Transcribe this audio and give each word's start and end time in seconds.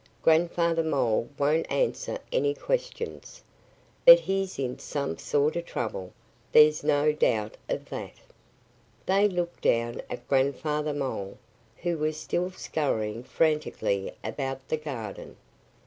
"Grandfather 0.23 0.81
Mole 0.81 1.29
won't 1.37 1.71
answer 1.71 2.17
any 2.31 2.55
questions. 2.55 3.43
But 4.03 4.21
he's 4.21 4.57
in 4.57 4.79
some 4.79 5.19
sort 5.19 5.55
of 5.55 5.67
trouble. 5.67 6.11
There's 6.51 6.83
no 6.83 7.11
doubt 7.11 7.55
of 7.69 7.85
that." 7.91 8.15
They 9.05 9.29
looked 9.29 9.61
down 9.61 10.01
at 10.09 10.27
Grandfather 10.27 10.93
Mole, 10.95 11.37
who 11.83 11.99
was 11.99 12.17
still 12.17 12.49
scurrying 12.49 13.23
frantically 13.23 14.11
about 14.23 14.67
the 14.69 14.77
garden. 14.77 15.37